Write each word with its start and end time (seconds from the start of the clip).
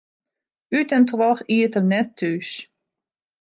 Ut 0.77 0.89
en 0.97 1.05
troch 1.09 1.41
iet 1.55 1.77
er 1.79 1.85
net 1.91 2.09
thús. 2.19 2.49